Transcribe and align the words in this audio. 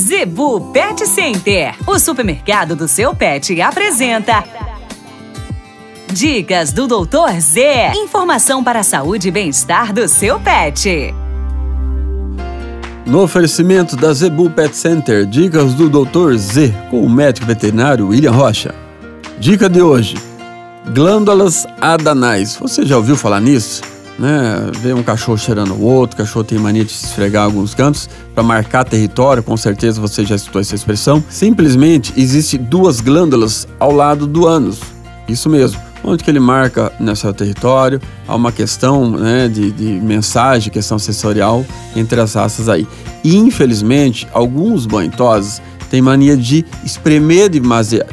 Zebu 0.00 0.72
Pet 0.72 1.06
Center, 1.06 1.74
o 1.86 1.98
supermercado 1.98 2.74
do 2.74 2.88
seu 2.88 3.14
pet, 3.14 3.60
apresenta. 3.60 4.42
Dicas 6.10 6.72
do 6.72 6.86
Doutor 6.86 7.38
Z. 7.38 7.92
Informação 7.94 8.64
para 8.64 8.80
a 8.80 8.82
saúde 8.82 9.28
e 9.28 9.30
bem-estar 9.30 9.92
do 9.92 10.08
seu 10.08 10.40
pet. 10.40 11.14
No 13.04 13.20
oferecimento 13.20 13.94
da 13.94 14.10
Zebu 14.14 14.48
Pet 14.48 14.74
Center, 14.74 15.26
dicas 15.26 15.74
do 15.74 15.90
Doutor 15.90 16.34
Z 16.38 16.74
com 16.90 17.02
o 17.04 17.10
médico 17.10 17.46
veterinário 17.46 18.08
William 18.08 18.32
Rocha. 18.32 18.74
Dica 19.38 19.68
de 19.68 19.82
hoje: 19.82 20.16
glândulas 20.94 21.66
adanais. 21.78 22.56
Você 22.56 22.86
já 22.86 22.96
ouviu 22.96 23.16
falar 23.16 23.40
nisso? 23.40 23.82
Né? 24.18 24.70
Vê 24.80 24.92
um 24.92 25.02
cachorro 25.02 25.38
cheirando 25.38 25.74
o 25.74 25.82
outro, 25.82 26.16
cachorro 26.16 26.44
tem 26.44 26.58
mania 26.58 26.84
de 26.84 26.92
se 26.92 27.06
esfregar 27.06 27.44
alguns 27.44 27.74
cantos 27.74 28.08
para 28.34 28.42
marcar 28.42 28.84
território, 28.84 29.42
com 29.42 29.56
certeza 29.56 30.00
você 30.00 30.24
já 30.24 30.36
citou 30.36 30.60
essa 30.60 30.74
expressão. 30.74 31.22
Simplesmente 31.28 32.12
existe 32.16 32.58
duas 32.58 33.00
glândulas 33.00 33.66
ao 33.78 33.92
lado 33.92 34.26
do 34.26 34.46
ânus. 34.46 34.80
Isso 35.28 35.48
mesmo. 35.48 35.80
Onde 36.02 36.24
que 36.24 36.30
ele 36.30 36.40
marca 36.40 36.90
nesse 36.98 37.30
território, 37.34 38.00
há 38.26 38.34
uma 38.34 38.50
questão 38.50 39.10
né, 39.10 39.48
de, 39.48 39.70
de 39.70 39.84
mensagem, 39.84 40.72
questão 40.72 40.98
sensorial 40.98 41.64
entre 41.94 42.18
as 42.20 42.34
raças 42.34 42.70
aí. 42.70 42.86
E 43.22 43.36
infelizmente, 43.36 44.26
alguns 44.32 44.86
banhitoses 44.86 45.60
têm 45.90 46.00
mania 46.00 46.36
de 46.36 46.64
espremer 46.84 47.50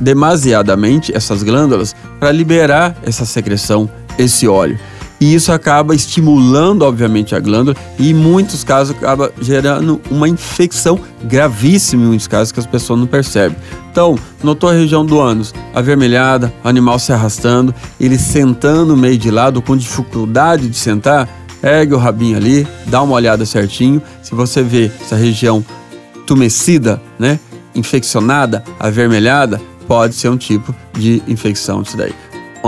demasiadamente 0.01 1.15
essas 1.15 1.43
glândulas 1.43 1.95
para 2.19 2.31
liberar 2.31 2.97
essa 3.03 3.23
secreção, 3.23 3.89
esse 4.17 4.47
óleo 4.47 4.77
e 5.19 5.33
isso 5.33 5.51
acaba 5.51 5.95
estimulando, 5.95 6.83
obviamente, 6.83 7.35
a 7.35 7.39
glândula 7.39 7.75
e, 7.97 8.11
em 8.11 8.13
muitos 8.13 8.63
casos, 8.63 8.95
acaba 8.95 9.31
gerando 9.41 9.99
uma 10.11 10.29
infecção 10.29 10.99
gravíssima, 11.23 12.03
em 12.03 12.07
muitos 12.07 12.27
casos, 12.27 12.51
que 12.51 12.59
as 12.59 12.67
pessoas 12.67 12.99
não 12.99 13.07
percebem. 13.07 13.57
Então, 13.91 14.17
notou 14.43 14.69
a 14.69 14.73
região 14.73 15.03
do 15.03 15.19
ânus 15.19 15.53
avermelhada, 15.73 16.53
animal 16.63 16.99
se 16.99 17.11
arrastando, 17.11 17.73
ele 17.99 18.17
sentando 18.17 18.95
meio 18.95 19.17
de 19.17 19.31
lado, 19.31 19.61
com 19.61 19.75
dificuldade 19.75 20.69
de 20.69 20.77
sentar, 20.77 21.27
ergue 21.63 21.95
o 21.95 21.97
rabinho 21.97 22.37
ali, 22.37 22.67
dá 22.85 23.01
uma 23.01 23.15
olhada 23.15 23.43
certinho. 23.45 23.99
Se 24.21 24.35
você 24.35 24.61
vê 24.61 24.91
essa 25.01 25.15
região 25.15 25.65
tumecida, 26.27 27.01
né, 27.17 27.39
infeccionada, 27.73 28.63
avermelhada, 28.79 29.59
pode 29.87 30.13
ser 30.13 30.29
um 30.29 30.37
tipo 30.37 30.75
de 30.93 31.23
infecção 31.27 31.81
disso 31.81 31.97
daí 31.97 32.13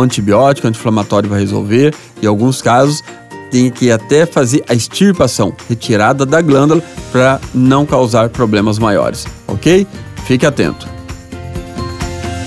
antibiótico, 0.02 0.68
anti-inflamatório 0.68 1.30
vai 1.30 1.40
resolver. 1.40 1.94
Em 2.22 2.26
alguns 2.26 2.62
casos, 2.62 3.04
tem 3.50 3.70
que 3.70 3.92
até 3.92 4.26
fazer 4.26 4.64
a 4.68 4.74
extirpação, 4.74 5.54
retirada 5.68 6.26
da 6.26 6.42
glândula, 6.42 6.84
para 7.12 7.40
não 7.54 7.86
causar 7.86 8.30
problemas 8.30 8.78
maiores, 8.78 9.26
ok? 9.48 9.88
Fique 10.26 10.46
atento. 10.46 10.99